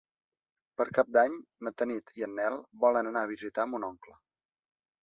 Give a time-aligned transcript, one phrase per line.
[0.79, 1.35] Per Cap d'Any
[1.67, 4.21] na Tanit i en Nel volen anar a visitar mon oncle.